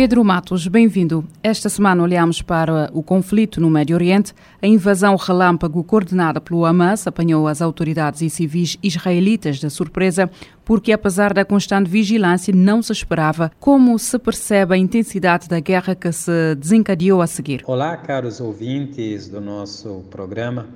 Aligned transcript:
Pedro 0.00 0.24
Matos, 0.24 0.66
bem-vindo. 0.66 1.22
Esta 1.42 1.68
semana 1.68 2.02
olhamos 2.02 2.40
para 2.40 2.88
o 2.94 3.02
conflito 3.02 3.60
no 3.60 3.68
Médio 3.68 3.94
Oriente. 3.94 4.32
A 4.62 4.66
invasão 4.66 5.14
relâmpago 5.14 5.84
coordenada 5.84 6.40
pelo 6.40 6.64
Hamas 6.64 7.06
apanhou 7.06 7.46
as 7.46 7.60
autoridades 7.60 8.22
e 8.22 8.30
civis 8.30 8.78
israelitas 8.82 9.58
de 9.58 9.68
surpresa, 9.68 10.30
porque 10.64 10.90
apesar 10.90 11.34
da 11.34 11.44
constante 11.44 11.90
vigilância, 11.90 12.50
não 12.56 12.80
se 12.80 12.92
esperava 12.92 13.52
como 13.60 13.98
se 13.98 14.18
percebe 14.18 14.74
a 14.74 14.78
intensidade 14.78 15.46
da 15.46 15.60
guerra 15.60 15.94
que 15.94 16.10
se 16.12 16.54
desencadeou 16.54 17.20
a 17.20 17.26
seguir. 17.26 17.62
Olá, 17.66 17.94
caros 17.98 18.40
ouvintes 18.40 19.28
do 19.28 19.38
nosso 19.38 20.02
programa. 20.10 20.66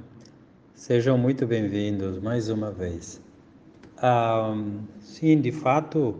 Sejam 0.74 1.16
muito 1.16 1.46
bem-vindos 1.46 2.20
mais 2.22 2.50
uma 2.50 2.70
vez. 2.70 3.22
Ah, 3.96 4.54
sim, 5.00 5.40
de 5.40 5.50
fato, 5.50 6.14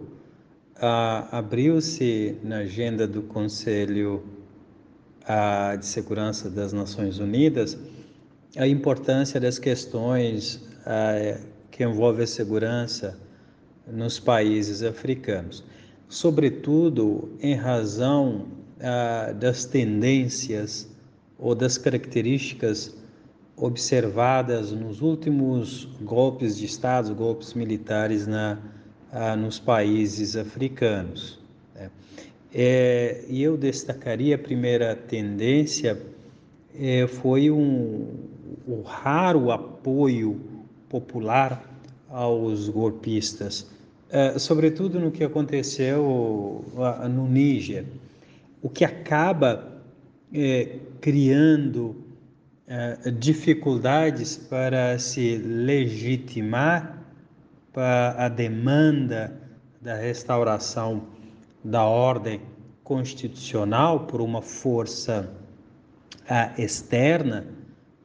abriu-se 1.31 2.37
na 2.43 2.59
agenda 2.59 3.07
do 3.07 3.23
Conselho 3.23 4.25
de 5.79 5.87
Segurança 5.87 6.51
das 6.51 6.73
Nações 6.73 7.19
Unidas 7.19 7.79
a 8.57 8.67
importância 8.67 9.41
das 9.41 9.59
questões 9.59 10.63
que 11.71 11.83
envolvem 11.83 12.25
a 12.25 12.27
segurança 12.27 13.19
nos 13.87 14.21
países 14.21 14.83
africanos, 14.83 15.65
sobretudo 16.09 17.31
em 17.41 17.55
razão 17.55 18.47
das 19.41 19.65
tendências 19.65 20.89
ou 21.39 21.55
das 21.55 21.79
características 21.79 22.95
observadas 23.57 24.73
nos 24.73 25.01
últimos 25.01 25.87
golpes 26.03 26.59
de 26.59 26.67
Estado, 26.67 27.15
golpes 27.15 27.55
militares 27.55 28.27
na 28.27 28.59
ah, 29.15 29.37
nos 29.37 29.61
países 29.61 30.35
africanos. 30.35 31.39
Né? 31.75 31.89
É, 32.53 33.25
e 33.29 33.43
eu 33.43 33.57
destacaria 33.57 34.35
a 34.35 34.39
primeira 34.39 34.97
tendência 34.97 36.01
é, 36.77 37.07
foi 37.07 37.51
um, 37.51 38.09
o 38.67 38.83
raro 38.83 39.53
apoio 39.53 40.41
popular 40.89 41.65
aos 42.11 42.69
golpistas, 42.69 43.71
é, 44.11 44.39
sobretudo 44.39 44.99
no 44.99 45.11
que 45.11 45.25
aconteceu 45.25 46.65
no 47.11 47.29
Níger, 47.29 47.85
o 48.63 48.69
que 48.69 48.85
acaba 48.85 49.81
é, 50.33 50.79
criando 51.01 51.97
é, 52.67 53.11
dificuldades 53.11 54.37
para 54.37 54.99
se 54.99 55.37
legitimar 55.37 57.04
para 57.75 58.15
a 58.17 58.29
demanda 58.29 59.37
da 59.83 59.97
restauração 59.97 61.09
da 61.63 61.85
ordem 61.85 62.41
constitucional 62.85 64.07
por 64.07 64.21
uma 64.21 64.41
força 64.41 65.29
uh, 66.23 66.61
externa, 66.61 67.45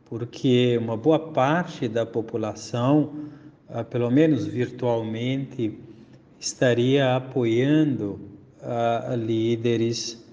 porque 0.05 0.75
uma 0.81 0.97
boa 0.97 1.19
parte 1.19 1.87
da 1.87 2.03
população, 2.03 3.13
uh, 3.69 3.85
pelo 3.85 4.09
menos 4.09 4.47
virtualmente, 4.47 5.77
estaria 6.39 7.15
apoiando 7.15 8.19
uh, 8.61 9.15
líderes 9.15 10.27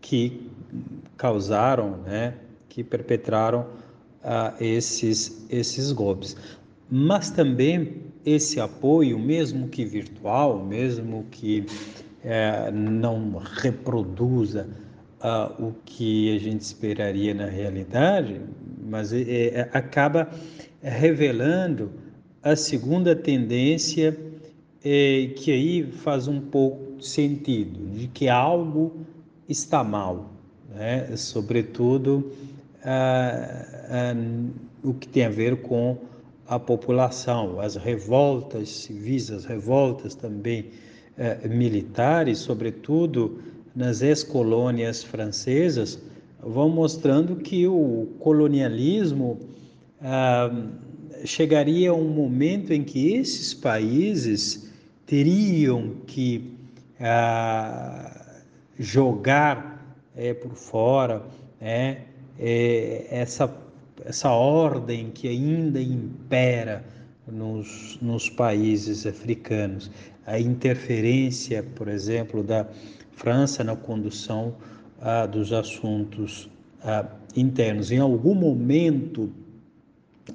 que 0.00 0.48
causaram, 1.16 1.96
né, 2.06 2.34
que 2.68 2.84
perpetraram 2.84 3.66
esses, 4.60 5.44
esses 5.50 5.90
golpes 5.90 6.36
mas 6.90 7.30
também 7.30 8.02
esse 8.24 8.60
apoio, 8.60 9.18
mesmo 9.18 9.68
que 9.68 9.84
virtual, 9.84 10.64
mesmo 10.64 11.24
que 11.30 11.64
é, 12.22 12.70
não 12.70 13.38
reproduza 13.38 14.68
uh, 15.20 15.68
o 15.68 15.74
que 15.84 16.34
a 16.34 16.38
gente 16.38 16.62
esperaria 16.62 17.32
na 17.32 17.46
realidade, 17.46 18.40
mas 18.84 19.12
é, 19.12 19.20
é, 19.20 19.70
acaba 19.72 20.28
revelando 20.82 21.90
a 22.42 22.56
segunda 22.56 23.14
tendência 23.14 24.16
é, 24.84 25.30
que 25.36 25.52
aí 25.52 25.92
faz 25.92 26.26
um 26.26 26.40
pouco 26.40 27.02
sentido, 27.02 27.90
de 27.96 28.08
que 28.08 28.28
algo 28.28 28.92
está 29.48 29.84
mal, 29.84 30.30
né? 30.74 31.16
sobretudo 31.16 32.32
uh, 32.84 34.16
uh, 34.16 34.90
o 34.90 34.94
que 34.94 35.08
tem 35.08 35.24
a 35.24 35.30
ver 35.30 35.56
com 35.62 35.98
a 36.50 36.58
população, 36.58 37.60
as 37.60 37.76
revoltas 37.76 38.68
civis, 38.68 39.30
as 39.30 39.44
revoltas 39.44 40.16
também 40.16 40.66
eh, 41.16 41.46
militares, 41.46 42.38
sobretudo 42.38 43.40
nas 43.74 44.02
ex-colônias 44.02 45.04
francesas, 45.04 46.02
vão 46.42 46.68
mostrando 46.68 47.36
que 47.36 47.68
o 47.68 48.08
colonialismo 48.18 49.38
ah, 50.02 50.50
chegaria 51.24 51.90
a 51.90 51.94
um 51.94 52.08
momento 52.08 52.72
em 52.72 52.82
que 52.82 53.12
esses 53.14 53.54
países 53.54 54.68
teriam 55.06 55.98
que 56.04 56.52
ah, 56.98 58.42
jogar 58.76 59.96
é, 60.16 60.34
por 60.34 60.56
fora 60.56 61.22
é, 61.60 61.98
é, 62.40 63.06
essa 63.08 63.46
essa 64.04 64.30
ordem 64.30 65.10
que 65.10 65.28
ainda 65.28 65.80
impera 65.80 66.84
nos, 67.26 67.98
nos 68.00 68.28
países 68.28 69.06
africanos, 69.06 69.90
a 70.26 70.38
interferência, 70.38 71.62
por 71.62 71.88
exemplo, 71.88 72.42
da 72.42 72.66
França 73.12 73.62
na 73.62 73.76
condução 73.76 74.54
ah, 75.00 75.26
dos 75.26 75.52
assuntos 75.52 76.48
ah, 76.82 77.06
internos. 77.36 77.90
Em 77.90 77.98
algum 77.98 78.34
momento, 78.34 79.30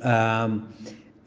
ah, 0.01 0.59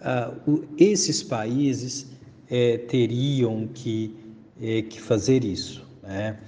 ah 0.00 0.32
esses 0.78 1.22
países 1.22 2.06
eh, 2.50 2.78
teriam 2.88 3.68
que, 3.74 4.14
eh, 4.60 4.82
que 4.82 5.00
fazer 5.00 5.44
isso. 5.44 5.84
Né? 6.02 6.38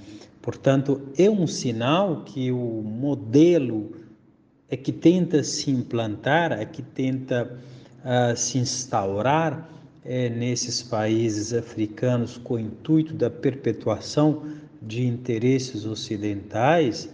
Portanto, 0.40 1.00
é 1.18 1.28
um 1.28 1.46
sinal 1.46 2.22
que 2.24 2.50
o 2.50 2.82
modelo 2.82 3.92
é 4.70 4.76
que 4.76 4.92
tenta 4.92 5.42
se 5.42 5.70
implantar, 5.70 6.53
é 6.53 6.64
que 6.64 6.82
tenta 6.82 7.58
uh, 8.04 8.36
se 8.36 8.58
instaurar 8.58 9.69
é, 10.04 10.28
nesses 10.31 10.82
países 10.82 11.53
africanos 11.53 12.38
com 12.38 12.54
o 12.54 12.58
intuito 12.60 13.12
da 13.12 13.28
perpetuação 13.28 14.47
de 14.81 15.06
interesses 15.06 15.84
ocidentais, 15.84 17.10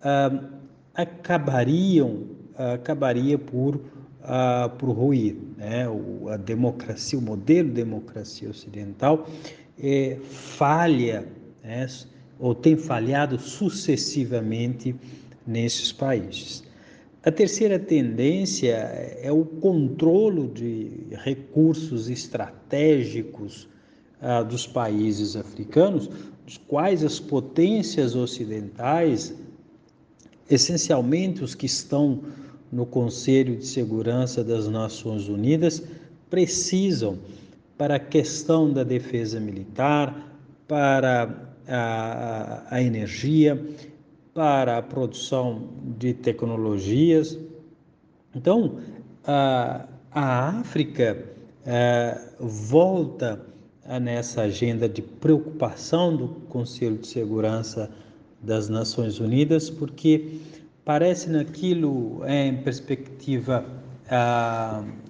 uh, 0.00 0.46
acabariam, 0.94 2.26
uh, 2.58 2.74
acabaria 2.74 3.38
por, 3.38 3.76
uh, 3.76 4.70
por 4.78 4.90
ruir. 4.90 5.36
Né? 5.56 5.88
O, 5.88 6.28
a 6.28 6.36
democracia, 6.36 7.18
o 7.18 7.22
modelo 7.22 7.68
de 7.68 7.74
democracia 7.74 8.48
ocidental 8.48 9.26
é, 9.82 10.18
falha, 10.22 11.26
né? 11.64 11.86
ou 12.38 12.54
tem 12.54 12.76
falhado 12.76 13.38
sucessivamente 13.38 14.94
nesses 15.46 15.90
países. 15.92 16.69
A 17.22 17.30
terceira 17.30 17.78
tendência 17.78 18.76
é 19.22 19.30
o 19.30 19.44
controle 19.44 20.48
de 20.48 21.14
recursos 21.22 22.08
estratégicos 22.08 23.68
ah, 24.22 24.42
dos 24.42 24.66
países 24.66 25.36
africanos, 25.36 26.08
dos 26.46 26.56
quais 26.56 27.04
as 27.04 27.20
potências 27.20 28.16
ocidentais, 28.16 29.34
essencialmente 30.48 31.44
os 31.44 31.54
que 31.54 31.66
estão 31.66 32.22
no 32.72 32.86
Conselho 32.86 33.56
de 33.56 33.66
Segurança 33.66 34.42
das 34.42 34.66
Nações 34.66 35.28
Unidas, 35.28 35.82
precisam 36.30 37.18
para 37.76 37.96
a 37.96 38.00
questão 38.00 38.72
da 38.72 38.82
defesa 38.82 39.38
militar, 39.38 40.38
para 40.66 41.52
a, 41.68 42.66
a, 42.70 42.76
a 42.76 42.82
energia, 42.82 43.62
para 44.34 44.78
a 44.78 44.82
produção 44.82 45.68
de 45.98 46.14
tecnologias. 46.14 47.38
Então, 48.34 48.78
a, 49.24 49.86
a 50.12 50.48
África 50.60 51.26
volta 52.38 53.40
nessa 54.00 54.42
agenda 54.42 54.88
de 54.88 55.02
preocupação 55.02 56.16
do 56.16 56.28
Conselho 56.48 56.98
de 56.98 57.06
Segurança 57.06 57.90
das 58.40 58.68
Nações 58.68 59.20
Unidas, 59.20 59.68
porque 59.68 60.38
parece 60.84 61.28
naquilo 61.28 62.22
é, 62.24 62.46
em 62.46 62.56
perspectiva 62.62 63.64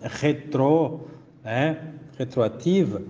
retro, 0.03 1.01
né, 1.45 1.95
retroativa, 2.19 3.03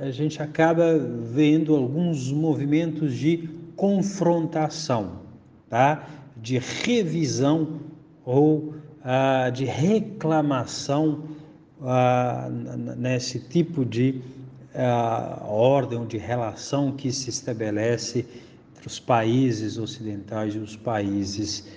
a 0.00 0.10
gente 0.10 0.42
acaba 0.42 0.98
vendo 0.98 1.76
alguns 1.76 2.32
movimentos 2.32 3.14
de 3.14 3.48
confrontação, 3.78 5.20
tá? 5.70 6.04
de 6.36 6.58
revisão 6.58 7.80
ou 8.24 8.74
ah, 9.04 9.50
de 9.50 9.64
reclamação 9.64 11.24
ah, 11.80 12.48
nesse 12.96 13.38
tipo 13.38 13.84
de 13.84 14.20
ah, 14.74 15.44
ordem, 15.46 16.04
de 16.06 16.18
relação 16.18 16.90
que 16.92 17.12
se 17.12 17.30
estabelece 17.30 18.26
entre 18.72 18.86
os 18.86 18.98
países 18.98 19.78
ocidentais 19.78 20.56
e 20.56 20.58
os 20.58 20.76
países 20.76 21.68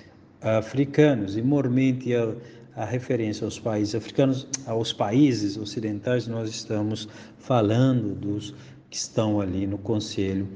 africanos. 0.41 1.37
E, 1.37 1.41
mormente, 1.41 2.15
a, 2.15 2.33
a 2.75 2.83
referência 2.83 3.45
aos 3.45 3.59
países 3.59 3.93
africanos, 3.93 4.47
aos 4.65 4.91
países 4.91 5.55
ocidentais, 5.55 6.27
nós 6.27 6.49
estamos 6.49 7.07
falando 7.37 8.15
dos 8.15 8.55
que 8.89 8.97
estão 8.97 9.39
ali 9.39 9.67
no 9.67 9.77
Conselho 9.77 10.47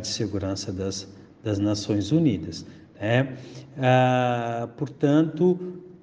de 0.00 0.08
Segurança 0.08 0.72
das, 0.72 1.08
das 1.42 1.58
Nações 1.58 2.12
Unidas. 2.12 2.64
Né? 3.00 3.36
Ah, 3.78 4.68
portanto, 4.76 5.58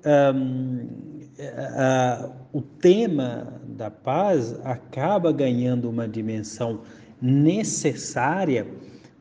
um, 0.06 0.88
o 2.54 2.62
tema 2.62 3.62
da 3.68 3.90
paz 3.90 4.60
acaba 4.64 5.32
ganhando 5.32 5.90
uma 5.90 6.08
dimensão 6.08 6.82
necessária 7.22 8.68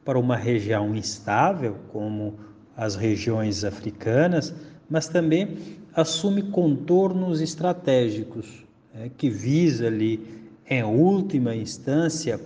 para 0.05 0.19
uma 0.19 0.37
região 0.37 0.94
instável, 0.94 1.76
como 1.93 2.38
as 2.76 2.96
regiões 2.96 3.64
africanas, 3.64 4.55
mas 4.88 5.08
também 5.08 5.56
assume 5.94 6.43
contornos 6.43 7.40
estratégicos, 7.40 8.64
né, 8.94 9.11
que 9.16 9.28
visa 9.28 9.87
ali, 9.87 10.49
em 10.69 10.82
última 10.82 11.55
instância, 11.55 12.40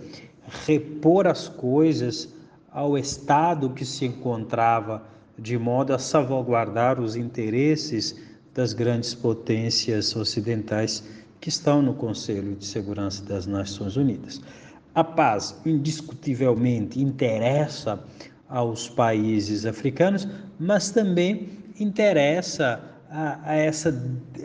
repor 0.65 1.27
as 1.27 1.47
coisas 1.47 2.33
ao 2.71 2.97
estado 2.97 3.69
que 3.69 3.85
se 3.85 4.05
encontrava, 4.05 5.03
de 5.37 5.57
modo 5.57 5.93
a 5.93 5.99
salvaguardar 5.99 6.99
os 6.99 7.15
interesses 7.15 8.15
das 8.53 8.73
grandes 8.73 9.13
potências 9.13 10.15
ocidentais 10.15 11.03
que 11.39 11.49
estão 11.49 11.81
no 11.81 11.93
Conselho 11.93 12.55
de 12.55 12.65
Segurança 12.65 13.23
das 13.23 13.45
Nações 13.45 13.97
Unidas. 13.97 14.41
A 14.93 15.03
paz, 15.03 15.59
indiscutivelmente, 15.65 17.01
interessa 17.01 18.03
aos 18.47 18.87
países 18.87 19.65
africanos, 19.65 20.27
mas 20.59 20.89
também 20.89 21.49
interessa 21.79 22.81
a, 23.09 23.51
a 23.51 23.55
essa, 23.55 23.93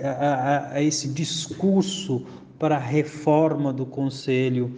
a, 0.02 0.75
a, 0.75 0.82
esse 0.82 1.08
discurso 1.08 2.26
para 2.58 2.76
a 2.76 2.81
reforma 2.81 3.73
do 3.73 3.87
Conselho 3.87 4.75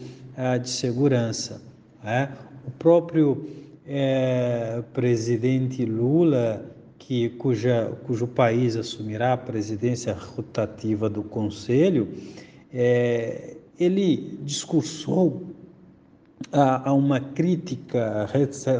de 0.61 0.69
Segurança. 0.69 1.63
Né? 2.03 2.29
O 2.67 2.71
próprio 2.73 3.47
é, 3.87 4.83
presidente 4.93 5.85
Lula 5.85 6.65
que, 6.99 7.31
cuja, 7.31 7.93
cujo 8.07 8.27
país 8.27 8.77
assumirá 8.77 9.33
a 9.33 9.37
presidência 9.37 10.15
rotativa 10.15 11.11
do 11.11 11.23
Conselho, 11.23 12.09
é, 12.73 13.57
ele 13.79 14.39
discursou 14.45 15.43
a, 16.53 16.91
a, 16.91 16.93
uma 16.93 17.21
crítica, 17.21 18.29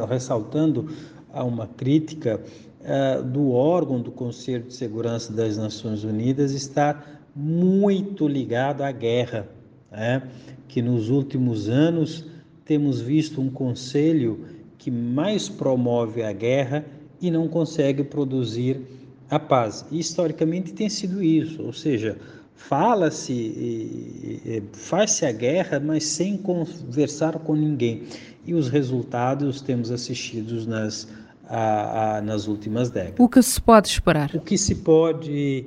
ressaltando 0.09 0.89
a 1.33 1.43
uma 1.43 1.67
crítica 1.67 2.41
é, 2.83 3.21
do 3.21 3.51
órgão 3.51 4.01
do 4.01 4.11
Conselho 4.11 4.63
de 4.63 4.73
Segurança 4.73 5.33
das 5.33 5.57
Nações 5.57 6.03
Unidas 6.03 6.53
estar 6.53 7.21
muito 7.35 8.27
ligado 8.27 8.81
à 8.81 8.91
guerra, 8.91 9.47
né? 9.93 10.23
que 10.67 10.81
nos 10.81 11.09
últimos 11.09 11.69
anos 11.69 12.25
temos 12.65 12.99
visto 12.99 13.39
um 13.39 13.49
conselho 13.49 14.45
que 14.77 14.89
mais 14.89 15.47
promove 15.47 16.23
a 16.23 16.33
guerra 16.33 16.83
e 17.21 17.29
não 17.29 17.47
consegue 17.47 18.03
produzir 18.03 18.81
a 19.29 19.39
paz. 19.39 19.85
E, 19.91 19.99
historicamente 19.99 20.73
tem 20.73 20.89
sido 20.89 21.23
isso, 21.23 21.61
ou 21.61 21.71
seja, 21.71 22.17
fala-se, 22.55 24.63
faz-se 24.73 25.25
a 25.25 25.31
guerra, 25.31 25.79
mas 25.79 26.05
sem 26.05 26.37
conversar 26.37 27.37
com 27.39 27.55
ninguém. 27.55 28.03
E 28.45 28.53
os 28.53 28.67
resultados 28.67 29.61
temos 29.61 29.91
assistidos 29.91 30.65
nas, 30.65 31.07
a, 31.47 32.17
a, 32.17 32.21
nas 32.21 32.47
últimas 32.47 32.89
décadas. 32.89 33.19
O 33.19 33.29
que 33.29 33.41
se 33.41 33.61
pode 33.61 33.87
esperar? 33.87 34.31
O 34.33 34.41
que 34.41 34.57
se 34.57 34.75
pode 34.75 35.65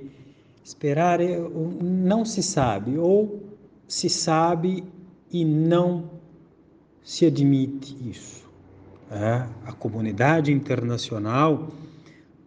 esperar 0.65 1.21
é, 1.21 1.39
não 1.81 2.25
se 2.25 2.43
sabe, 2.43 2.99
ou 2.99 3.46
se 3.87 4.09
sabe 4.09 4.85
e 5.31 5.45
não 5.45 6.11
se 7.03 7.27
admite 7.27 7.97
isso. 8.09 8.45
É, 9.11 9.47
a 9.65 9.73
comunidade 9.73 10.51
internacional, 10.51 11.69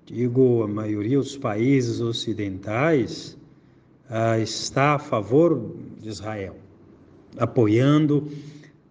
digo, 0.05 0.63
a 0.63 0.67
maioria 0.67 1.17
dos 1.17 1.37
países 1.37 2.01
ocidentais, 2.01 3.37
é, 4.09 4.41
está 4.41 4.95
a 4.95 4.99
favor 4.99 5.75
de 6.01 6.09
Israel, 6.09 6.57
apoiando 7.37 8.27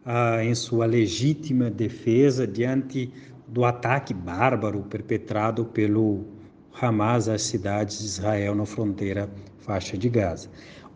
é, 0.07 0.45
em 0.45 0.55
sua 0.55 0.87
legítima 0.87 1.71
defesa 1.71 2.47
diante 2.47 3.13
do 3.47 3.65
ataque 3.65 4.15
bárbaro 4.15 4.83
perpetrado 4.83 5.65
pelo 5.67 6.25
Hamas 6.81 7.29
às 7.29 7.43
cidades 7.43 7.99
de 7.99 8.05
Israel 8.07 8.55
na 8.55 8.65
fronteira 8.65 9.29
faixa 9.59 9.99
de 9.99 10.09
Gaza. 10.09 10.49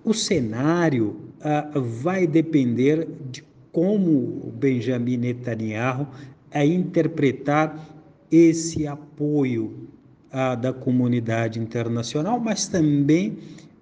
O 0.05 0.15
cenário 0.15 1.31
vai 1.75 2.27
depender 2.27 3.09
de 3.31 3.43
como 3.73 4.53
Benjamin 4.55 5.17
Netanyahu 5.17 6.06
a 6.53 6.65
interpretar 6.65 7.89
esse 8.31 8.87
apoio 8.87 9.89
ah, 10.31 10.55
da 10.55 10.73
comunidade 10.73 11.59
internacional, 11.59 12.39
mas 12.39 12.69
também 12.69 13.39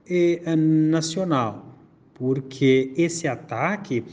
eh, 0.09 0.41
nacional, 0.57 1.79
porque 2.15 2.93
esse 2.97 3.29
ataque 3.29 4.05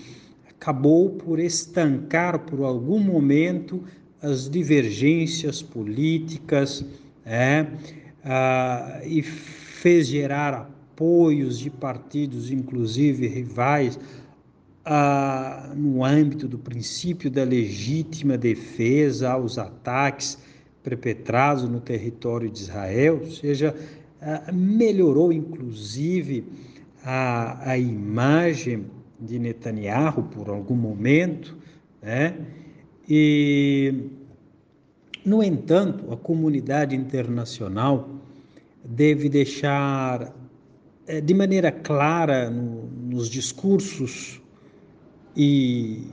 acabou 0.49 1.11
por 1.11 1.39
estancar 1.39 2.39
por 2.39 2.63
algum 2.63 2.99
momento 2.99 3.83
as 4.21 4.49
divergências 4.49 5.61
políticas 5.61 6.83
é, 7.25 7.67
ah, 8.23 9.01
e 9.05 9.21
fez 9.21 10.07
gerar 10.07 10.76
apoios 10.97 11.59
de 11.59 11.69
partidos, 11.69 12.51
inclusive 12.51 13.27
rivais, 13.27 13.99
no 15.75 16.03
âmbito 16.03 16.47
do 16.47 16.57
princípio 16.57 17.29
da 17.29 17.43
legítima 17.43 18.35
defesa 18.35 19.31
aos 19.31 19.59
ataques 19.59 20.39
perpetrados 20.81 21.69
no 21.69 21.79
território 21.79 22.49
de 22.49 22.61
Israel, 22.61 23.19
ou 23.23 23.29
seja, 23.29 23.75
melhorou 24.51 25.31
inclusive 25.31 26.45
a, 27.03 27.71
a 27.71 27.77
imagem 27.77 28.85
de 29.19 29.37
Netanyahu 29.37 30.23
por 30.23 30.49
algum 30.49 30.75
momento, 30.75 31.55
né? 32.01 32.35
E, 33.07 34.09
no 35.23 35.43
entanto, 35.43 36.11
a 36.11 36.17
comunidade 36.17 36.95
internacional 36.95 38.09
deve 38.83 39.29
deixar 39.29 40.33
de 41.23 41.33
maneira 41.33 41.71
clara 41.71 42.49
no, 42.49 42.87
nos 42.87 43.29
discursos 43.29 44.41
e 45.35 46.07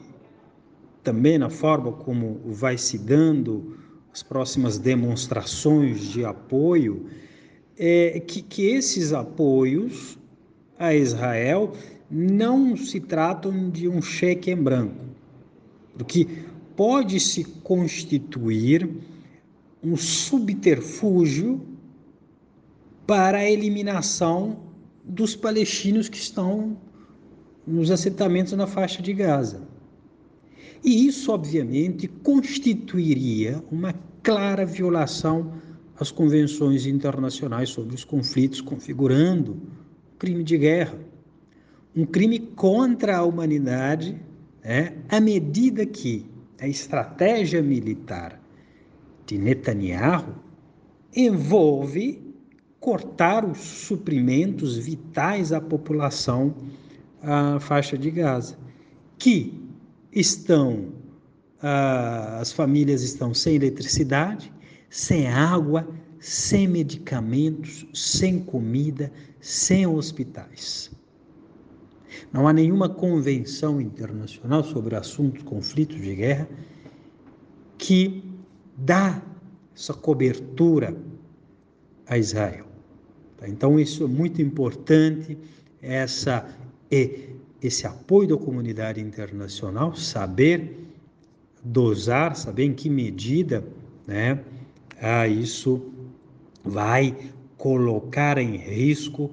também 1.03 1.39
na 1.39 1.51
forma 1.51 1.93
como 1.93 2.41
vai 2.45 2.79
se 2.79 2.97
dando 2.99 3.77
as 4.13 4.23
próximas 4.23 4.79
demonstrações 4.79 6.01
de 6.03 6.25
apoio, 6.25 7.07
é 7.77 8.21
que, 8.21 8.41
que 8.41 8.67
esses 8.67 9.13
apoios 9.13 10.17
a 10.79 10.95
Israel 10.95 11.73
não 12.09 12.77
se 12.77 13.01
tratam 13.01 13.71
de 13.71 13.89
um 13.89 14.01
cheque 14.01 14.53
em 14.53 14.57
branco, 14.57 15.05
porque 15.99 16.29
pode 16.77 17.19
se 17.19 17.43
constituir 17.45 18.89
um 19.83 19.97
subterfúgio 19.97 21.61
para 23.07 23.39
a 23.39 23.51
eliminação 23.51 24.64
dos 25.05 25.37
palestinos 25.37 26.09
que 26.09 26.17
estão 26.17 26.77
nos 27.67 27.91
assentamentos 27.91 28.53
na 28.55 28.67
faixa 28.67 29.03
de 29.03 29.13
Gaza. 29.13 29.63
E 30.83 31.07
isso, 31.07 31.33
obviamente, 31.33 32.09
constituiria 32.09 33.63
uma 33.71 33.95
clara 34.23 34.67
violação 34.67 35.55
às 35.99 36.11
convenções 36.11 36.87
internacionais 36.87 37.69
sobre 37.69 37.95
os 37.95 38.05
conflitos, 38.05 38.61
configurando 38.61 39.61
crime 40.19 40.43
de 40.43 40.59
guerra. 40.59 40.99
um 41.97 42.05
crime 42.05 42.41
contra 42.41 43.19
a 43.19 43.23
humanidade, 43.25 44.21
né, 44.65 44.95
à 45.09 45.21
medida 45.21 45.87
que 45.87 46.27
a 46.61 46.67
estratégia 46.67 47.63
militar 47.63 48.41
de 49.27 49.39
Netanyahu 49.39 50.35
envolve 51.15 52.24
cortar 52.85 53.47
os 53.47 53.61
suprimentos 53.61 54.77
vitais 54.77 55.55
à 55.55 55.59
população 55.59 56.55
à 57.23 57.59
faixa 57.59 57.97
de 57.97 58.11
Gaza, 58.11 58.59
que 59.17 59.59
estão, 60.13 60.93
as 61.63 62.53
famílias 62.53 63.01
estão 63.01 63.33
sem 63.33 63.55
eletricidade, 63.55 64.53
sem 64.91 65.29
água, 65.29 65.89
sem 66.21 66.69
medicamentos, 66.69 67.87
sem 67.95 68.39
comida, 68.39 69.11
sem 69.41 69.87
hospitais. 69.87 70.91
Não 72.31 72.47
há 72.47 72.53
nenhuma 72.53 72.91
convenção 72.91 73.81
internacional 73.81 74.63
sobre 74.63 74.95
assuntos, 74.95 75.43
conflitos 75.43 75.97
de 76.03 76.15
guerra 76.17 76.47
que 77.79 78.23
dá 78.77 79.23
essa 79.75 79.95
cobertura 79.95 80.95
a 82.07 82.19
Israel. 82.19 82.74
Então, 83.49 83.79
isso 83.79 84.05
é 84.05 84.07
muito 84.07 84.41
importante, 84.41 85.37
essa, 85.81 86.49
esse 86.91 87.87
apoio 87.87 88.29
da 88.29 88.37
comunidade 88.37 89.01
internacional, 89.01 89.95
saber 89.95 90.91
dosar, 91.63 92.37
saber 92.37 92.65
em 92.65 92.75
que 92.75 92.91
medida 92.91 93.65
né, 94.07 94.41
isso 95.31 95.83
vai 96.63 97.15
colocar 97.57 98.39
em 98.39 98.57
risco 98.57 99.31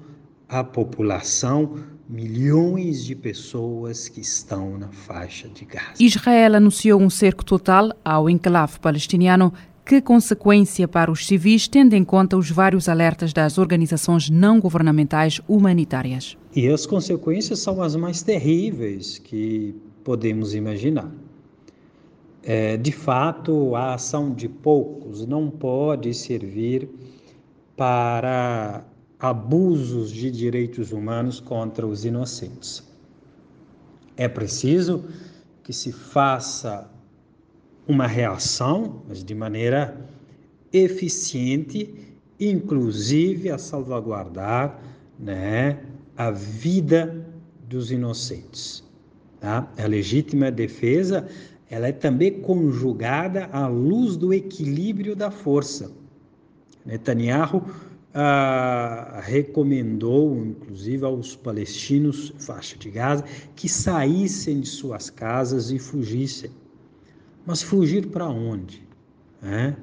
a 0.48 0.62
população, 0.62 1.78
milhões 2.08 3.04
de 3.04 3.14
pessoas 3.14 4.08
que 4.08 4.20
estão 4.20 4.76
na 4.76 4.88
faixa 4.88 5.48
de 5.48 5.64
Gaza. 5.64 5.94
Israel 5.98 6.56
anunciou 6.56 7.00
um 7.00 7.08
cerco 7.08 7.42
total 7.44 7.92
ao 8.04 8.28
enclave 8.28 8.78
palestiniano 8.78 9.52
que 9.84 10.00
consequência 10.00 10.86
para 10.86 11.10
os 11.10 11.26
civis, 11.26 11.66
tendo 11.66 11.94
em 11.94 12.04
conta 12.04 12.36
os 12.36 12.50
vários 12.50 12.88
alertas 12.88 13.32
das 13.32 13.58
organizações 13.58 14.30
não 14.30 14.60
governamentais 14.60 15.40
humanitárias? 15.48 16.36
E 16.54 16.68
as 16.68 16.86
consequências 16.86 17.58
são 17.58 17.82
as 17.82 17.96
mais 17.96 18.22
terríveis 18.22 19.18
que 19.18 19.74
podemos 20.04 20.54
imaginar. 20.54 21.10
É, 22.42 22.76
de 22.76 22.92
fato, 22.92 23.74
a 23.76 23.94
ação 23.94 24.32
de 24.34 24.48
poucos 24.48 25.26
não 25.26 25.48
pode 25.48 26.12
servir 26.12 26.88
para 27.76 28.84
abusos 29.18 30.10
de 30.10 30.30
direitos 30.30 30.92
humanos 30.92 31.38
contra 31.38 31.86
os 31.86 32.04
inocentes. 32.04 32.82
É 34.16 34.28
preciso 34.28 35.04
que 35.62 35.72
se 35.72 35.92
faça 35.92 36.90
uma 37.86 38.06
reação, 38.06 39.02
mas 39.08 39.24
de 39.24 39.34
maneira 39.34 39.96
eficiente, 40.72 41.94
inclusive 42.38 43.50
a 43.50 43.58
salvaguardar 43.58 44.80
né, 45.18 45.80
a 46.16 46.30
vida 46.30 47.26
dos 47.68 47.90
inocentes. 47.90 48.84
Tá? 49.40 49.70
A 49.76 49.86
legítima 49.86 50.50
defesa 50.50 51.28
ela 51.72 51.88
é 51.88 51.92
também 51.92 52.40
conjugada 52.42 53.46
à 53.50 53.66
luz 53.66 54.14
do 54.14 54.34
equilíbrio 54.34 55.16
da 55.16 55.30
força. 55.30 55.90
Netanyahu 56.84 57.64
ah, 58.12 59.22
recomendou, 59.24 60.36
inclusive, 60.36 61.02
aos 61.02 61.34
palestinos, 61.34 62.34
faixa 62.38 62.76
de 62.76 62.90
Gaza, 62.90 63.24
que 63.56 63.70
saíssem 63.70 64.60
de 64.60 64.68
suas 64.68 65.08
casas 65.08 65.70
e 65.70 65.78
fugissem. 65.78 66.50
Mas 67.44 67.62
fugir 67.62 68.06
para 68.06 68.28
onde? 68.28 68.82
É? 69.42 69.74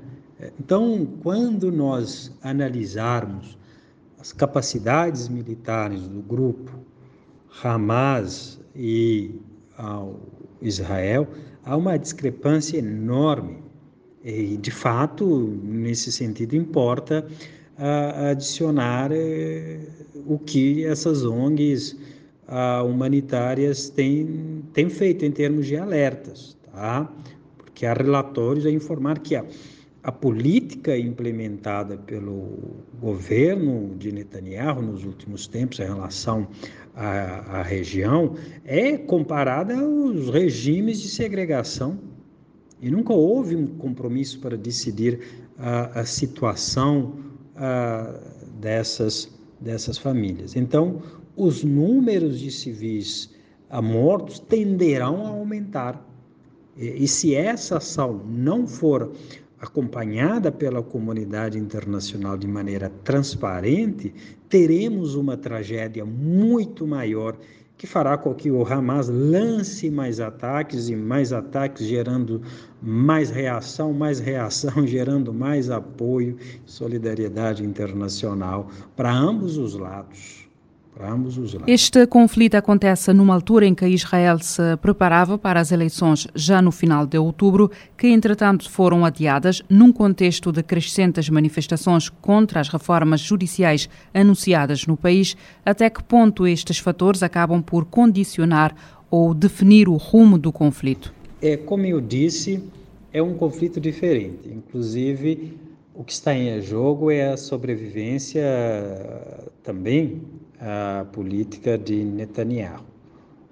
Então, 0.60 1.06
quando 1.22 1.72
nós 1.72 2.32
analisarmos 2.42 3.58
as 4.20 4.32
capacidades 4.32 5.28
militares 5.28 6.08
do 6.08 6.22
grupo 6.22 6.72
Hamas 7.62 8.60
e 8.76 9.36
ao 9.78 10.20
Israel, 10.62 11.28
há 11.66 11.76
uma 11.76 11.98
discrepância 11.98 12.78
enorme. 12.78 13.58
E, 14.24 14.58
de 14.58 14.72
fato, 14.72 15.60
nesse 15.64 16.12
sentido, 16.12 16.56
importa 16.56 17.26
uh, 17.78 18.32
adicionar 18.32 19.12
uh, 19.12 19.14
o 20.26 20.38
que 20.38 20.86
essas 20.86 21.24
ONGs 21.24 21.94
uh, 22.48 22.86
humanitárias 22.86 23.90
têm, 23.90 24.64
têm 24.74 24.90
feito 24.90 25.26
em 25.26 25.32
termos 25.32 25.66
de 25.66 25.78
alertas. 25.78 26.58
Tá? 26.72 27.10
Que 27.80 27.86
há 27.86 27.94
relatórios 27.94 28.66
a 28.66 28.70
informar 28.70 29.20
que 29.20 29.38
a, 29.38 29.46
a 30.04 30.12
política 30.12 30.98
implementada 30.98 31.98
pelo 31.98 32.84
governo 33.00 33.96
de 33.98 34.12
Netanyahu 34.12 34.82
nos 34.82 35.06
últimos 35.06 35.48
tempos 35.48 35.80
em 35.80 35.86
relação 35.86 36.46
à, 36.94 37.60
à 37.60 37.64
região 37.64 38.36
é 38.66 38.98
comparada 38.98 39.80
aos 39.80 40.30
regimes 40.30 41.00
de 41.00 41.08
segregação 41.08 41.98
e 42.82 42.92
nunca 42.92 43.14
houve 43.14 43.56
um 43.56 43.66
compromisso 43.66 44.42
para 44.42 44.58
decidir 44.58 45.22
a, 45.58 46.02
a 46.02 46.06
situação 46.06 47.18
a, 47.56 48.14
dessas, 48.60 49.34
dessas 49.58 49.98
famílias. 49.98 50.54
Então, 50.58 51.02
os 51.34 51.64
números 51.64 52.42
de 52.42 52.52
civis 52.52 53.34
mortos 53.82 54.38
tenderão 54.38 55.26
a 55.26 55.30
aumentar. 55.30 56.09
E, 56.82 57.06
se 57.10 57.36
essa 57.36 57.76
ação 57.76 58.24
não 58.26 58.66
for 58.66 59.12
acompanhada 59.60 60.50
pela 60.50 60.82
comunidade 60.82 61.60
internacional 61.60 62.38
de 62.38 62.48
maneira 62.48 62.90
transparente, 63.04 64.14
teremos 64.48 65.14
uma 65.14 65.36
tragédia 65.36 66.06
muito 66.06 66.88
maior 66.88 67.38
que 67.78 67.86
fará 67.86 68.18
com 68.18 68.34
que 68.34 68.50
o 68.50 68.66
Hamas 68.66 69.10
lance 69.10 69.90
mais 69.90 70.22
ataques 70.22 70.88
e 70.88 70.96
mais 70.96 71.34
ataques, 71.34 71.86
gerando 71.86 72.42
mais 72.82 73.30
reação, 73.30 73.92
mais 73.92 74.20
reação, 74.20 74.84
gerando 74.88 75.34
mais 75.34 75.70
apoio, 75.70 76.38
solidariedade 76.66 77.62
internacional 77.66 78.70
para 78.96 79.12
ambos 79.14 79.58
os 79.58 79.76
lados 79.76 80.49
para 81.00 81.14
ambos 81.14 81.38
os 81.38 81.54
lados. 81.54 81.70
Este 81.70 82.06
conflito 82.06 82.56
acontece 82.56 83.14
numa 83.14 83.34
altura 83.34 83.66
em 83.66 83.74
que 83.74 83.88
Israel 83.88 84.38
se 84.40 84.76
preparava 84.82 85.38
para 85.38 85.58
as 85.58 85.72
eleições 85.72 86.28
já 86.36 86.62
no 86.62 86.74
final 86.74 87.08
de 87.08 87.18
outubro, 87.18 87.72
que 87.98 88.08
entretanto 88.08 88.70
foram 88.70 89.06
adiadas 89.06 89.64
num 89.70 89.94
contexto 89.94 90.52
de 90.52 90.62
crescentes 90.62 91.30
manifestações 91.30 92.10
contra 92.10 92.60
as 92.60 92.68
reformas 92.68 93.22
judiciais 93.22 93.88
anunciadas 94.14 94.86
no 94.86 94.98
país. 94.98 95.38
Até 95.66 95.90
que 95.90 96.04
ponto 96.04 96.46
estes 96.46 96.80
fatores 96.80 97.24
acabam 97.24 97.62
por 97.62 97.86
condicionar 97.86 98.76
ou 99.10 99.34
definir 99.34 99.88
o 99.88 99.96
rumo 99.96 100.38
do 100.38 100.52
conflito? 100.52 101.14
É, 101.42 101.56
como 101.56 101.86
eu 101.86 102.02
disse, 102.02 102.62
é 103.14 103.24
um 103.24 103.36
conflito 103.36 103.80
diferente. 103.80 104.50
Inclusive, 104.50 105.58
o 105.96 106.04
que 106.04 106.12
está 106.12 106.36
em 106.36 106.62
jogo 106.62 107.10
é 107.10 107.32
a 107.32 107.38
sobrevivência 107.38 108.44
também 109.64 110.22
a 110.60 111.06
política 111.12 111.78
de 111.78 112.04
Netanyahu. 112.04 112.84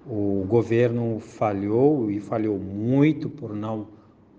O 0.06 0.46
governo 0.48 1.20
falhou 1.20 2.10
e 2.10 2.20
falhou 2.20 2.58
muito 2.58 3.30
por 3.30 3.54
não 3.54 3.88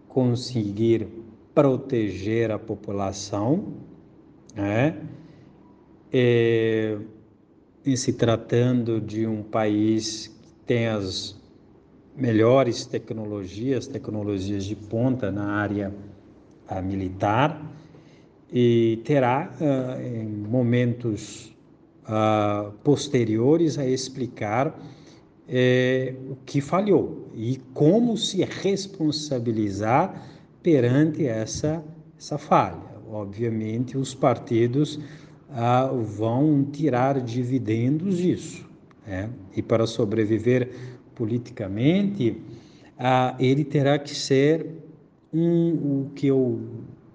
conseguir 0.09 1.07
proteger 1.55 2.51
a 2.51 2.59
população, 2.59 3.75
né? 4.55 4.97
E, 6.13 6.99
em 7.85 7.97
se 7.97 8.13
tratando 8.15 9.01
de 9.01 9.27
um 9.27 9.43
país 9.43 10.29
que 10.29 10.53
tem 10.67 10.87
as 10.87 11.39
melhores 12.17 12.85
tecnologias, 12.87 13.87
tecnologias 13.87 14.65
de 14.65 14.75
ponta 14.75 15.31
na 15.31 15.53
área 15.53 15.93
militar, 16.83 17.63
e 18.53 19.01
terá, 19.05 19.53
uh, 19.61 20.03
em 20.03 20.27
momentos 20.27 21.55
uh, 22.09 22.73
posteriores 22.83 23.79
a 23.79 23.87
explicar 23.87 24.79
eh, 25.49 26.15
o 26.31 26.37
que 26.45 26.61
falhou 26.61 27.31
e 27.35 27.59
como 27.73 28.19
se 28.19 28.45
responsabilizar 28.45 30.29
perante 30.63 31.27
essa, 31.27 31.83
essa 32.19 32.37
falha. 32.37 32.83
Obviamente, 33.11 33.97
os 33.97 34.15
partidos 34.15 34.97
uh, 35.49 36.03
vão 36.03 36.63
tirar 36.65 37.19
dividendos 37.21 38.19
disso. 38.19 38.69
Né? 39.07 39.31
E 39.57 39.63
para 39.63 39.87
sobreviver 39.87 40.69
politicamente, 41.15 42.43
uh, 42.99 43.35
ele 43.39 43.65
terá 43.65 43.99
que 43.99 44.15
ser 44.15 44.67
um, 45.33 45.71
o 45.71 46.11
que 46.15 46.27
eu 46.27 46.61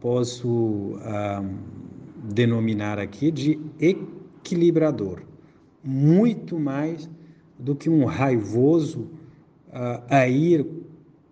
posso 0.01 0.49
uh, 0.49 1.47
denominar 2.23 2.97
aqui 2.97 3.29
de 3.29 3.59
equilibrador, 4.43 5.21
muito 5.81 6.59
mais 6.59 7.09
do 7.57 7.73
que 7.73 7.89
um 7.89 8.03
raivoso 8.03 9.09
uh, 9.69 10.03
a 10.09 10.27
ir 10.27 10.67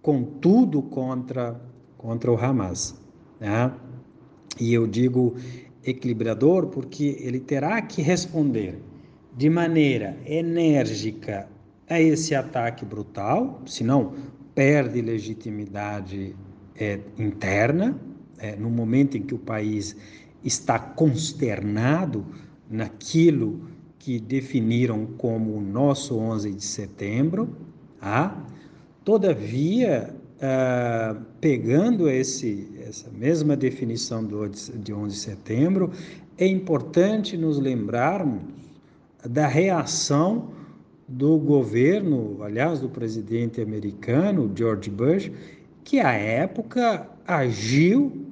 com 0.01 0.23
tudo 0.23 0.81
contra, 0.81 1.59
contra 1.97 2.31
o 2.31 2.37
Hamas. 2.37 2.95
Né? 3.39 3.71
E 4.59 4.73
eu 4.73 4.87
digo 4.87 5.35
equilibrador 5.83 6.67
porque 6.67 7.17
ele 7.19 7.39
terá 7.39 7.81
que 7.81 8.01
responder 8.01 8.79
de 9.35 9.49
maneira 9.49 10.17
enérgica 10.25 11.47
a 11.89 11.99
esse 11.99 12.33
ataque 12.33 12.85
brutal, 12.85 13.61
senão 13.65 14.13
perde 14.55 15.01
legitimidade 15.01 16.35
é, 16.75 16.99
interna, 17.17 17.99
é, 18.37 18.55
no 18.55 18.69
momento 18.69 19.17
em 19.17 19.23
que 19.23 19.33
o 19.33 19.39
país 19.39 19.95
está 20.43 20.79
consternado 20.79 22.25
naquilo 22.71 23.61
que 23.99 24.19
definiram 24.19 25.05
como 25.17 25.55
o 25.55 25.61
nosso 25.61 26.17
11 26.17 26.53
de 26.53 26.63
setembro. 26.63 27.55
Ah? 28.01 28.35
Todavia, 29.03 30.15
ah, 30.41 31.17
pegando 31.39 32.09
esse, 32.09 32.69
essa 32.87 33.11
mesma 33.11 33.55
definição 33.55 34.23
do, 34.23 34.47
de 34.49 34.93
11 34.93 35.15
de 35.15 35.21
setembro, 35.21 35.91
é 36.37 36.47
importante 36.47 37.37
nos 37.37 37.59
lembrarmos 37.59 38.41
da 39.29 39.45
reação 39.45 40.49
do 41.07 41.37
governo, 41.37 42.41
aliás, 42.41 42.79
do 42.79 42.89
presidente 42.89 43.61
americano, 43.61 44.51
George 44.55 44.89
Bush, 44.89 45.29
que 45.83 45.99
à 45.99 46.13
época 46.13 47.07
agiu 47.27 48.25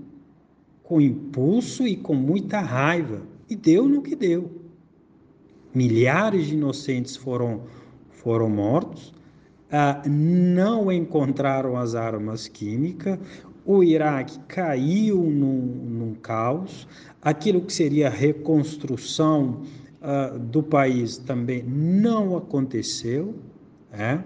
com 0.81 0.99
impulso 0.99 1.85
e 1.85 1.95
com 1.95 2.15
muita 2.15 2.59
raiva, 2.59 3.21
e 3.49 3.55
deu 3.55 3.87
no 3.87 4.01
que 4.01 4.15
deu. 4.15 4.51
Milhares 5.73 6.47
de 6.47 6.55
inocentes 6.55 7.15
foram, 7.15 7.63
foram 8.09 8.49
mortos, 8.49 9.13
ah, 9.71 10.01
não 10.07 10.91
encontraram 10.91 11.77
as 11.77 11.95
armas 11.95 12.47
químicas, 12.47 13.19
o 13.65 13.83
Iraque 13.83 14.39
caiu 14.47 15.21
num, 15.21 15.61
num 15.61 16.13
caos, 16.15 16.87
aquilo 17.21 17.61
que 17.61 17.71
seria 17.71 18.07
a 18.07 18.11
reconstrução 18.11 19.61
ah, 20.01 20.37
do 20.39 20.63
país 20.63 21.17
também 21.17 21.63
não 21.63 22.35
aconteceu. 22.35 23.35
Né? 23.91 24.23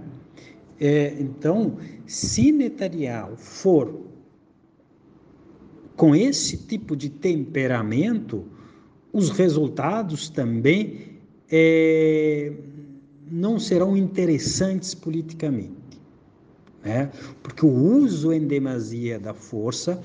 É, 0.79 1.15
então, 1.19 1.77
se 2.05 2.51
Netanyahu 2.51 3.35
for 3.37 4.01
com 5.95 6.15
esse 6.15 6.57
tipo 6.57 6.95
de 6.95 7.09
temperamento, 7.09 8.45
os 9.13 9.29
resultados 9.29 10.27
também 10.27 11.19
é, 11.49 12.51
não 13.31 13.59
serão 13.59 13.95
interessantes 13.95 14.95
politicamente. 14.95 16.01
Né? 16.83 17.11
Porque 17.43 17.63
o 17.63 17.69
uso 17.69 18.33
em 18.33 18.47
demasia 18.47 19.19
da 19.19 19.33
força 19.33 20.01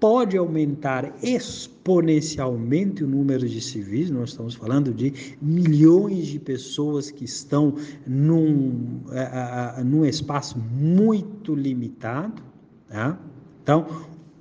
pode 0.00 0.36
aumentar 0.36 1.14
exponencialmente 1.22 3.04
o 3.04 3.06
número 3.06 3.48
de 3.48 3.60
civis, 3.60 4.10
nós 4.10 4.30
estamos 4.30 4.54
falando 4.54 4.92
de 4.92 5.36
milhões 5.40 6.26
de 6.26 6.38
pessoas 6.38 7.10
que 7.10 7.24
estão 7.24 7.74
num, 8.06 9.00
uh, 9.06 9.84
num 9.84 10.04
espaço 10.04 10.58
muito 10.58 11.54
limitado. 11.54 12.42
Tá? 12.88 13.18
Então, 13.62 13.86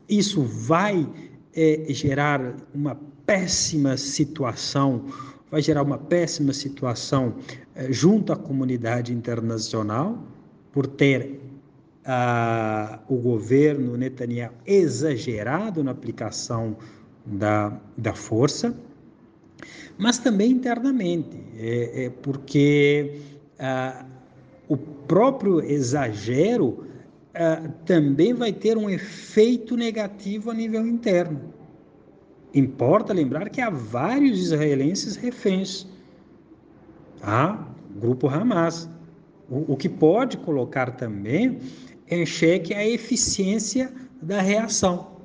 isso 0.10 0.42
vai 0.44 1.08
é, 1.54 1.86
gerar 1.90 2.56
uma 2.74 3.00
péssima 3.26 3.98
situação, 3.98 5.06
vai 5.50 5.62
gerar 5.62 5.84
uma 5.84 5.98
péssima 5.98 6.54
situação 6.54 7.36
é, 7.76 7.92
junto 7.92 8.32
à 8.32 8.36
comunidade 8.36 9.14
internacional, 9.14 10.18
por 10.72 10.86
ter 10.86 11.40
ah, 12.06 13.00
o 13.08 13.16
governo 13.16 13.98
Netanyahu 13.98 14.54
exagerado 14.66 15.84
na 15.84 15.92
aplicação 15.92 16.78
da, 17.26 17.80
da 17.98 18.14
força, 18.14 18.78
mas 19.98 20.18
também 20.18 20.52
internamente, 20.52 21.38
é, 21.58 22.06
é 22.06 22.10
porque 22.10 23.22
ah, 23.58 24.06
o 24.68 24.78
próprio 24.78 25.62
exagero 25.62 26.86
ah, 27.34 27.70
também 27.86 28.34
vai 28.34 28.52
ter 28.52 28.78
um 28.78 28.90
efeito 28.90 29.76
negativo 29.76 30.52
a 30.52 30.54
nível 30.54 30.86
interno. 30.86 31.55
Importa 32.56 33.12
lembrar 33.12 33.50
que 33.50 33.60
há 33.60 33.70
vários 33.70 34.40
israelenses 34.40 35.18
reféns. 35.18 35.86
Há 37.22 37.68
grupo 37.98 38.30
Hamas. 38.30 38.90
O, 39.50 39.74
o 39.74 39.78
que 39.78 39.90
pode 39.90 40.38
colocar 40.38 40.92
também 40.92 41.60
em 42.10 42.26
xeque 42.26 42.74
a 42.74 42.88
eficiência 42.88 43.92
da 44.22 44.42
reação. 44.42 45.18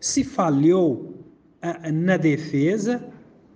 Se 0.00 0.24
falhou 0.24 1.14
ah, 1.60 1.92
na 1.92 2.16
defesa, 2.16 3.06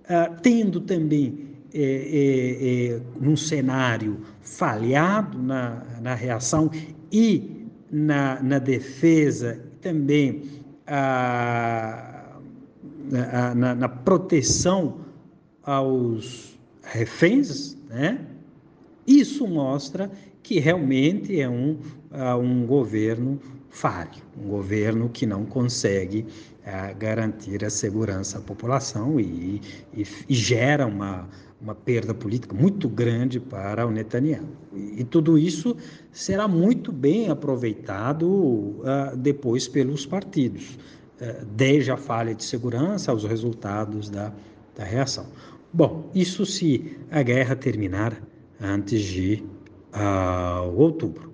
ah, 0.09 0.29
tendo 0.43 0.83
também 0.83 1.53
é, 1.73 1.81
é, 1.81 2.97
é, 2.97 3.01
num 3.19 3.35
cenário 3.35 4.21
falhado 4.43 5.43
na, 5.43 5.83
na 6.03 6.15
reação 6.15 6.71
e 7.11 7.67
na, 7.91 8.43
na 8.43 8.59
defesa, 8.59 9.59
também 9.81 10.43
ah, 10.87 12.12
na, 13.13 13.55
na, 13.55 13.75
na, 13.75 13.89
proteção 13.89 15.01
aos 15.63 16.59
reféns, 16.83 17.77
né? 17.89 18.27
isso 19.07 19.47
mostra 19.47 20.11
que 20.43 20.59
realmente 20.59 21.41
é 21.41 21.49
um, 21.49 21.79
um 22.41 22.67
governo 22.67 23.39
falho, 23.69 24.23
um 24.37 24.49
governo 24.49 25.09
que 25.09 25.27
não 25.27 25.45
consegue 25.45 26.27
garantir 26.99 27.65
a 27.65 27.71
segurança 27.71 28.39
à 28.39 28.41
população 28.41 29.19
e, 29.19 29.61
e, 29.93 30.07
e, 30.29 30.35
gera 30.35 30.87
uma, 30.87 31.29
uma 31.61 31.75
perda 31.75 32.15
política 32.15 32.55
muito 32.55 32.89
grande 32.89 33.41
para 33.41 33.87
o 33.87 33.91
Netanyahu. 33.91 34.47
E, 34.73 35.01
e 35.01 35.05
tudo 35.05 35.37
isso 35.37 35.77
será 36.13 36.47
muito 36.47 36.93
bem 36.93 37.31
aproveitado 37.31 38.27
uh, 38.27 39.17
depois 39.17 39.67
pelos 39.67 40.07
partidos, 40.07 40.79
desde 41.55 41.91
a 41.91 41.97
falha 41.97 42.35
de 42.35 42.45
segurança 42.45 43.11
aos 43.11 43.25
resultados 43.25 44.11
da, 44.11 44.33
da 44.77 44.85
reação. 44.85 45.27
Bom, 45.73 46.11
isso 46.15 46.45
se 46.45 46.97
a 47.11 47.23
guerra 47.23 47.57
terminar 47.57 48.21
antes 48.61 49.03
de 49.03 49.43
uh, 49.95 50.69
outubro. 50.77 51.33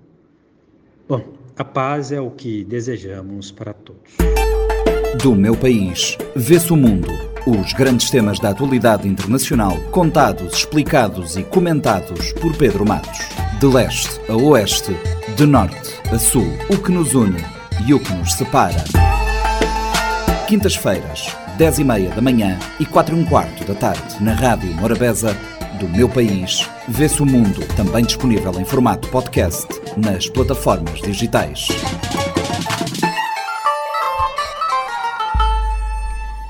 Bom, 1.07 1.33
a 1.57 1.63
paz 1.63 2.11
é 2.11 2.21
o 2.21 2.31
que 2.31 2.63
desejamos 2.63 3.51
para 3.51 3.73
todos. 3.73 4.13
Do 5.21 5.35
meu 5.35 5.55
país, 5.55 6.17
vê-se 6.35 6.71
o 6.71 6.77
mundo. 6.77 7.09
Os 7.45 7.73
grandes 7.73 8.09
temas 8.09 8.39
da 8.39 8.49
atualidade 8.49 9.07
internacional, 9.07 9.75
contados, 9.91 10.53
explicados 10.53 11.35
e 11.35 11.43
comentados 11.43 12.31
por 12.33 12.55
Pedro 12.55 12.85
Matos. 12.85 13.19
De 13.59 13.65
leste 13.65 14.21
a 14.29 14.35
oeste, 14.35 14.95
de 15.35 15.45
norte 15.45 15.99
a 16.13 16.19
sul, 16.19 16.47
o 16.69 16.77
que 16.77 16.91
nos 16.91 17.13
une 17.13 17.43
e 17.85 17.93
o 17.93 17.99
que 17.99 18.13
nos 18.13 18.33
separa. 18.33 18.83
Quintas-feiras, 20.49 21.27
10 21.59 21.77
e 21.77 21.83
meia 21.83 22.09
da 22.09 22.23
manhã 22.23 22.57
e 22.79 22.85
4 22.85 23.15
e 23.15 23.19
um 23.19 23.23
quarto 23.23 23.63
da 23.65 23.75
tarde, 23.75 24.15
na 24.19 24.33
Rádio 24.33 24.73
Morabeza 24.73 25.37
do 25.79 25.87
meu 25.87 26.09
país, 26.09 26.67
vê-se 26.87 27.21
o 27.21 27.25
mundo, 27.25 27.63
também 27.75 28.03
disponível 28.03 28.59
em 28.59 28.65
formato 28.65 29.07
podcast 29.09 29.67
nas 29.95 30.27
plataformas 30.27 31.03
digitais. 31.03 31.67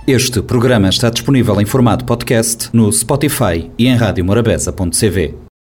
Este 0.08 0.42
programa 0.42 0.88
está 0.88 1.10
disponível 1.10 1.60
em 1.60 1.66
formato 1.66 2.06
podcast 2.06 2.70
no 2.72 2.90
Spotify 2.94 3.70
e 3.78 3.90
em 3.90 3.98
radiomorabeza.cv. 3.98 5.49